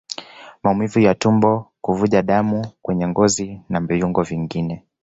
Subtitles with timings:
[0.63, 4.85] Maumivu ya tumbo Kuvuja damu kwenye ngozi na viungo vingine